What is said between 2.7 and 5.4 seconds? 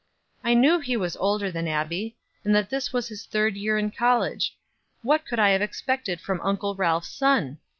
this was his third year in college. What could